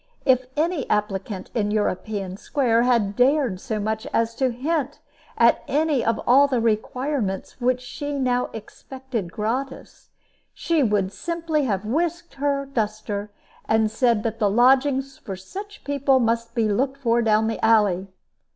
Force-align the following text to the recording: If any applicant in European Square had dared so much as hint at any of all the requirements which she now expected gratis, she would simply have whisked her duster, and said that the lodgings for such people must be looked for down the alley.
If 0.25 0.47
any 0.57 0.89
applicant 0.89 1.51
in 1.53 1.69
European 1.69 2.35
Square 2.35 2.81
had 2.81 3.15
dared 3.15 3.61
so 3.61 3.79
much 3.79 4.07
as 4.07 4.33
hint 4.39 4.97
at 5.37 5.61
any 5.67 6.03
of 6.03 6.19
all 6.25 6.47
the 6.47 6.59
requirements 6.59 7.61
which 7.61 7.81
she 7.81 8.13
now 8.17 8.49
expected 8.51 9.31
gratis, 9.31 10.09
she 10.55 10.81
would 10.81 11.13
simply 11.13 11.65
have 11.65 11.85
whisked 11.85 12.33
her 12.33 12.65
duster, 12.65 13.29
and 13.65 13.91
said 13.91 14.23
that 14.23 14.39
the 14.39 14.49
lodgings 14.49 15.19
for 15.19 15.35
such 15.35 15.83
people 15.83 16.19
must 16.19 16.55
be 16.55 16.67
looked 16.67 16.97
for 16.97 17.21
down 17.21 17.45
the 17.45 17.63
alley. 17.63 18.07